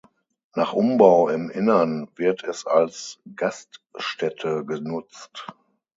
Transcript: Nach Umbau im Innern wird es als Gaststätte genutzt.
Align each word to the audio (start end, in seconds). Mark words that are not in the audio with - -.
Nach 0.55 0.73
Umbau 0.73 1.29
im 1.29 1.51
Innern 1.51 2.09
wird 2.15 2.43
es 2.43 2.65
als 2.65 3.19
Gaststätte 3.35 4.65
genutzt. 4.65 5.45